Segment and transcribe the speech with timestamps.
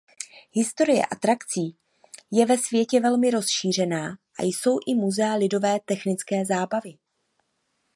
[0.51, 1.75] Historie atrakcí
[2.31, 4.07] je ve světě velmi rozšířená
[4.39, 6.97] a jsou i muzea lidové technické zábavy.